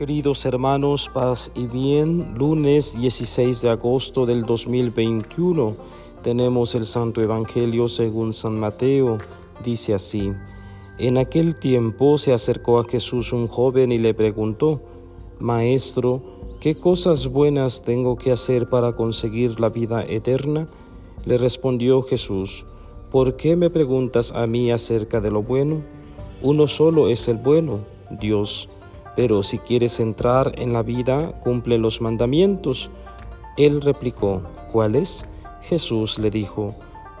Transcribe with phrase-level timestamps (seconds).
[0.00, 5.76] Queridos hermanos, paz y bien, lunes 16 de agosto del 2021
[6.22, 9.18] tenemos el Santo Evangelio según San Mateo.
[9.62, 10.32] Dice así,
[10.96, 14.80] en aquel tiempo se acercó a Jesús un joven y le preguntó,
[15.38, 16.22] Maestro,
[16.60, 20.66] ¿qué cosas buenas tengo que hacer para conseguir la vida eterna?
[21.26, 22.64] Le respondió Jesús,
[23.10, 25.82] ¿por qué me preguntas a mí acerca de lo bueno?
[26.40, 27.80] Uno solo es el bueno,
[28.18, 28.70] Dios
[29.16, 32.90] pero si quieres entrar en la vida, cumple los mandamientos.
[33.56, 34.42] Él replicó,
[34.72, 35.26] ¿cuáles?
[35.62, 36.74] Jesús le dijo,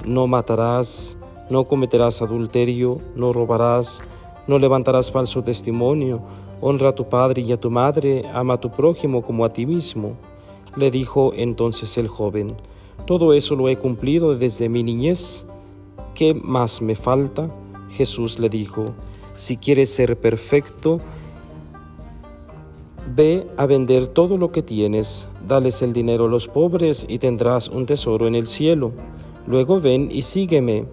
[0.04, 1.18] no matarás,
[1.50, 4.00] no cometerás adulterio, no robarás,
[4.46, 6.22] no levantarás falso testimonio,
[6.60, 9.66] honra a tu padre y a tu madre, ama a tu prójimo como a ti
[9.66, 10.14] mismo.
[10.76, 12.54] Le dijo entonces el joven,
[13.06, 15.46] todo eso lo he cumplido desde mi niñez.
[16.14, 17.50] ¿Qué más me falta?
[17.90, 18.94] Jesús le dijo,
[19.34, 21.00] si quieres ser perfecto,
[23.08, 27.68] Ve a vender todo lo que tienes, dales el dinero a los pobres y tendrás
[27.68, 28.92] un tesoro en el cielo.
[29.46, 30.86] Luego ven y sígueme.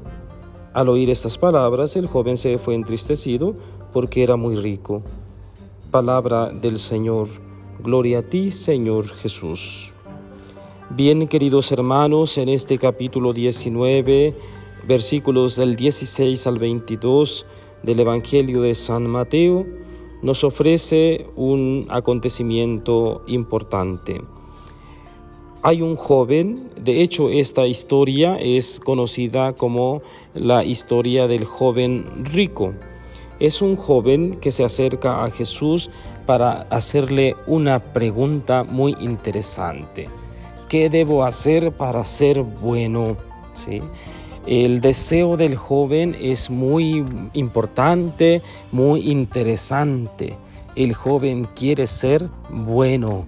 [0.73, 3.55] Al oír estas palabras, el joven se fue entristecido
[3.93, 5.01] porque era muy rico.
[5.91, 7.27] Palabra del Señor.
[7.83, 9.93] Gloria a ti, Señor Jesús.
[10.89, 14.35] Bien, queridos hermanos, en este capítulo 19,
[14.87, 17.45] versículos del 16 al 22
[17.83, 19.65] del Evangelio de San Mateo,
[20.21, 24.21] nos ofrece un acontecimiento importante.
[25.63, 30.01] Hay un joven, de hecho esta historia es conocida como
[30.33, 32.73] la historia del joven rico.
[33.39, 35.89] Es un joven que se acerca a Jesús
[36.25, 40.09] para hacerle una pregunta muy interesante.
[40.69, 43.17] ¿Qué debo hacer para ser bueno?
[43.53, 43.81] ¿Sí?
[44.47, 47.03] El deseo del joven es muy
[47.33, 50.37] importante, muy interesante.
[50.73, 53.27] El joven quiere ser bueno.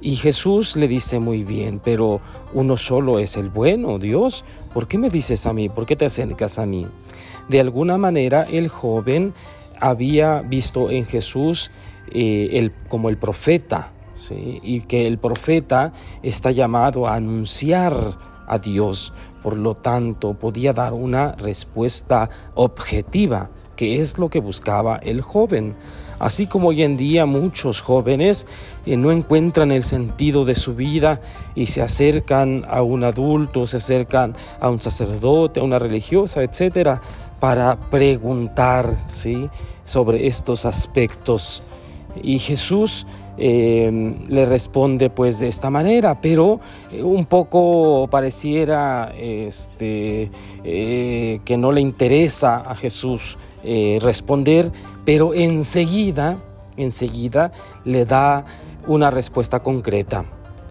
[0.00, 2.20] Y Jesús le dice muy bien, pero
[2.52, 4.44] uno solo es el bueno, Dios.
[4.74, 5.68] ¿Por qué me dices a mí?
[5.68, 6.84] ¿Por qué te acercas a mí?
[7.48, 9.32] De alguna manera el joven
[9.78, 11.70] había visto en Jesús
[12.10, 13.92] eh, como el profeta,
[14.62, 17.94] y que el profeta está llamado a anunciar
[18.50, 19.14] a Dios.
[19.42, 25.76] Por lo tanto, podía dar una respuesta objetiva, que es lo que buscaba el joven.
[26.18, 28.46] Así como hoy en día muchos jóvenes
[28.84, 31.22] eh, no encuentran el sentido de su vida
[31.54, 37.00] y se acercan a un adulto, se acercan a un sacerdote, a una religiosa, etcétera,
[37.38, 39.48] para preguntar ¿sí?
[39.84, 41.62] sobre estos aspectos.
[42.22, 43.06] Y Jesús
[43.42, 46.60] Em, le responde pues de esta manera, pero
[46.92, 50.30] eh, un poco pareciera este,
[50.62, 54.70] eh, que no le interesa a Jesús eh, responder,
[55.06, 56.36] pero enseguida,
[56.76, 57.50] enseguida
[57.86, 58.44] le da
[58.86, 60.26] una respuesta concreta.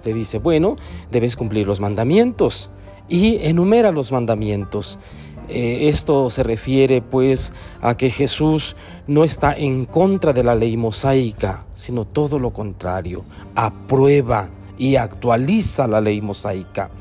[0.06, 0.75] Le dice, bueno,
[1.09, 2.69] debes cumplir los mandamientos
[3.07, 5.00] y enumera los mandamientos.
[5.49, 8.75] Eh, esto se refiere pues a que Jesús
[9.07, 15.88] no está en contra de la ley mosaica, sino todo lo contrario, aprueba y actualiza
[15.88, 16.91] la ley mosaica.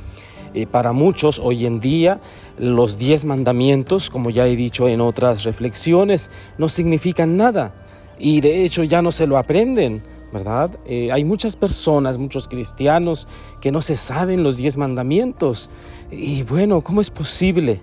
[0.54, 2.20] Eh, para muchos hoy en día
[2.58, 7.75] los diez mandamientos, como ya he dicho en otras reflexiones, no significan nada
[8.19, 10.03] y de hecho ya no se lo aprenden.
[10.32, 10.78] ¿verdad?
[10.84, 13.26] Eh, hay muchas personas, muchos cristianos
[13.62, 15.70] que no se saben los diez mandamientos.
[16.10, 17.81] Y bueno, ¿cómo es posible?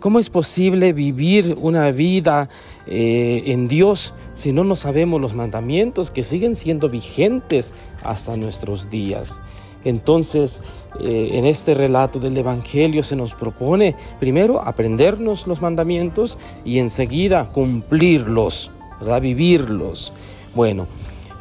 [0.00, 2.50] ¿Cómo es posible vivir una vida
[2.86, 8.90] eh, en Dios si no nos sabemos los mandamientos que siguen siendo vigentes hasta nuestros
[8.90, 9.40] días?
[9.84, 10.60] Entonces,
[11.00, 17.48] eh, en este relato del Evangelio se nos propone primero aprendernos los mandamientos y enseguida
[17.50, 18.70] cumplirlos,
[19.22, 20.12] vivirlos.
[20.54, 20.88] Bueno,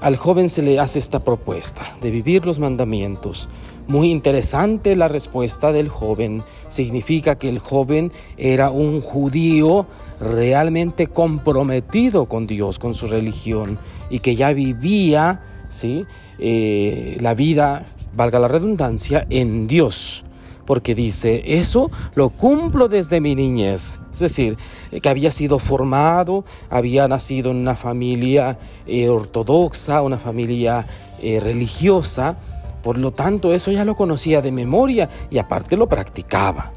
[0.02, 3.50] al joven se le hace esta propuesta de vivir los mandamientos.
[3.88, 6.44] Muy interesante la respuesta del joven.
[6.68, 9.86] Significa que el joven era un judío
[10.20, 13.78] realmente comprometido con Dios, con su religión,
[14.10, 16.06] y que ya vivía ¿sí?
[16.40, 20.26] Eh, la vida, valga la redundancia, en Dios.
[20.66, 24.00] Porque dice, eso lo cumplo desde mi niñez.
[24.16, 24.58] Es decir,
[25.02, 28.58] que había sido formado, había nacido en una familia
[28.88, 30.88] eh, ortodoxa, una familia
[31.22, 32.38] eh, religiosa,
[32.82, 36.72] por lo tanto, eso ya lo conocía de memoria y aparte lo practicaba.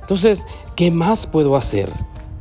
[0.00, 1.88] Entonces, ¿qué más puedo hacer?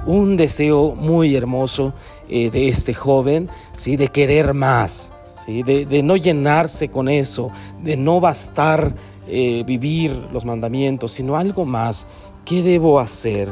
[0.05, 1.93] Un deseo muy hermoso
[2.29, 3.95] eh, de este joven, ¿sí?
[3.95, 5.11] de querer más,
[5.45, 5.61] ¿sí?
[5.61, 7.51] de, no llenarse con eso,
[7.83, 8.95] de no bastar
[9.27, 12.07] eh, vivir los mandamientos, sino algo más.
[12.45, 13.49] ¿Qué debo hacer?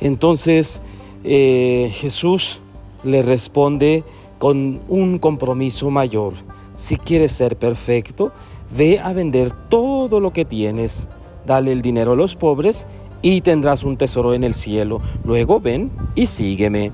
[0.00, 0.82] Entonces,
[1.24, 2.60] eh, Jesús
[3.02, 4.04] le responde
[4.38, 6.34] con un compromiso mayor.
[6.74, 8.32] Si quieres ser perfecto,
[8.76, 11.08] ve a vender todo lo que tienes,
[11.46, 12.86] dale el dinero a los pobres
[13.22, 15.00] y tendrás un tesoro en el cielo.
[15.24, 16.92] Luego ven y sígueme.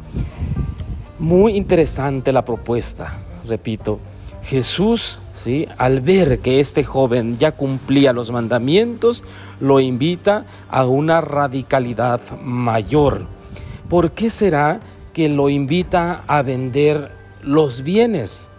[1.18, 3.98] Muy interesante la propuesta, repito.
[4.42, 5.18] Jesús,
[5.78, 9.24] al ver que este joven ya cumplía los mandamientos,
[9.60, 13.26] lo invita a una radicalidad mayor.
[13.88, 14.80] ¿Por qué será
[15.12, 17.12] que lo invita a vender
[17.42, 18.50] los bienes?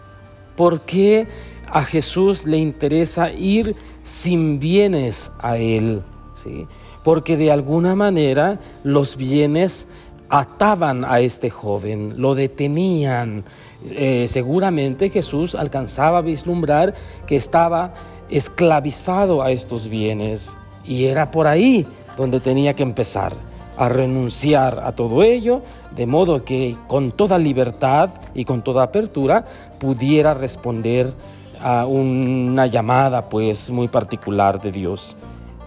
[0.55, 1.27] ¿Por qué
[1.67, 6.01] a Jesús le interesa ir sin bienes a él?
[6.33, 6.67] ¿Sí?
[7.03, 9.87] Porque de alguna manera los bienes
[10.33, 13.43] ataban a este joven, lo detenían.
[13.91, 16.95] Eh, seguramente Jesús alcanzaba a vislumbrar
[17.27, 17.93] que estaba
[18.29, 21.85] esclavizado a estos bienes y era por ahí
[22.17, 23.33] donde tenía que empezar
[23.77, 25.61] a renunciar a todo ello,
[25.95, 29.45] de modo que con toda libertad y con toda apertura
[29.79, 31.13] pudiera responder
[31.61, 35.15] a una llamada pues muy particular de Dios.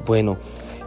[0.05, 0.39] Bueno,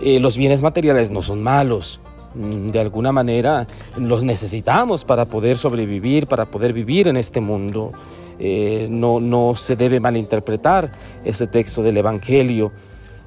[0.01, 2.01] eh, los bienes materiales no son malos,
[2.33, 3.67] de alguna manera
[3.97, 7.91] los necesitamos para poder sobrevivir, para poder vivir en este mundo.
[8.39, 10.91] Eh, no, no se debe malinterpretar
[11.25, 12.71] ese texto del Evangelio.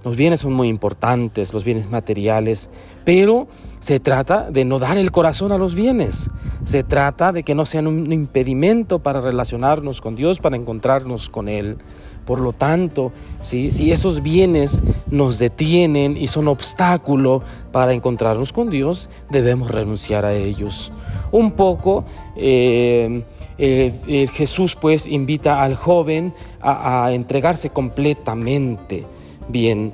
[0.04, 2.70] Los bienes son muy importantes, los bienes materiales,
[3.04, 3.46] pero
[3.78, 6.28] se trata de no dar el corazón a los bienes.
[6.64, 11.48] Se trata de que no sean un impedimento para relacionarnos con Dios, para encontrarnos con
[11.48, 11.78] Él.
[12.24, 17.42] Por lo tanto, si esos bienes nos detienen y son obstáculo
[17.72, 20.92] para encontrarnos con Dios, debemos renunciar a ellos.
[21.32, 22.04] Un poco,
[22.36, 23.24] eh,
[23.58, 29.04] eh, Jesús pues invita al joven a entregarse completamente.
[29.48, 29.92] Bien,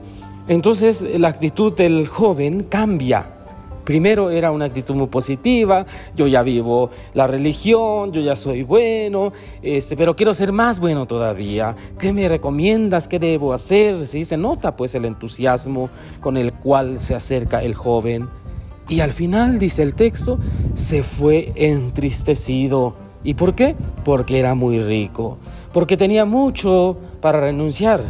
[0.48, 3.37] entonces la actitud del joven cambia
[3.88, 9.32] Primero era una actitud muy positiva, yo ya vivo la religión, yo ya soy bueno,
[9.62, 11.74] este, pero quiero ser más bueno todavía.
[11.98, 13.08] ¿Qué me recomiendas?
[13.08, 14.06] ¿Qué debo hacer?
[14.06, 15.88] Se nota pues el entusiasmo
[16.20, 18.28] con el cual se acerca el joven.
[18.90, 20.38] Y al final, dice el texto,
[20.74, 22.94] se fue entristecido.
[23.24, 23.74] ¿Y por qué?
[24.04, 25.38] Porque era muy rico,
[25.72, 28.02] porque tenía mucho para renunciar.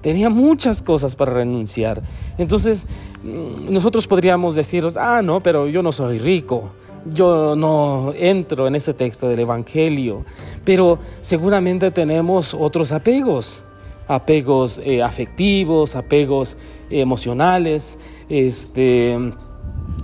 [0.00, 2.02] Tenía muchas cosas para renunciar.
[2.38, 2.86] Entonces,
[3.22, 6.70] nosotros podríamos deciros, ah, no, pero yo no soy rico.
[7.06, 10.24] Yo no entro en ese texto del Evangelio.
[10.64, 13.62] Pero seguramente tenemos otros apegos.
[14.06, 16.56] Apegos eh, afectivos, apegos
[16.90, 19.16] emocionales, este,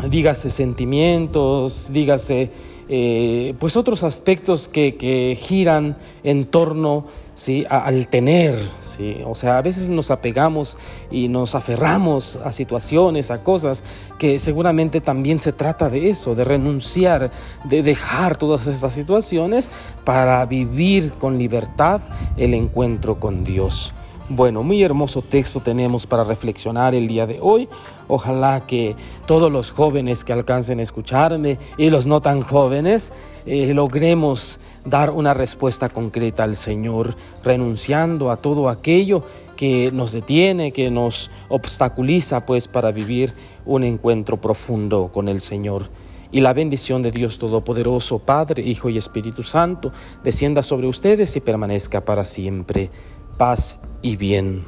[0.08, 2.50] dígase sentimientos, dígase
[2.88, 7.64] eh, pues otros aspectos que, giran en torno ¿sí?
[7.68, 8.54] al tener.
[8.80, 9.18] ¿sí?
[9.24, 10.78] O sea, a veces nos apegamos
[11.10, 13.82] y nos aferramos a situaciones, a cosas
[14.18, 17.30] que seguramente también se trata de eso, de renunciar,
[17.64, 19.70] de dejar todas estas situaciones
[20.04, 22.00] para vivir con libertad
[22.36, 23.92] el encuentro con Dios.
[24.28, 27.68] Bueno, muy hermoso texto tenemos para reflexionar el día de hoy.
[28.08, 33.12] Ojalá que todos los jóvenes que alcancen a escucharme y los no tan jóvenes
[33.46, 37.14] eh, logremos dar una respuesta concreta al Señor,
[37.44, 39.22] renunciando a todo aquello
[39.54, 43.32] que nos detiene, que nos obstaculiza pues para vivir
[43.64, 45.88] un encuentro profundo con el Señor.
[46.32, 49.92] Y la bendición de Dios Todopoderoso, Padre, Hijo y Espíritu Santo,
[50.24, 52.90] descienda sobre ustedes y permanezca para siempre
[53.36, 54.64] paz y bien.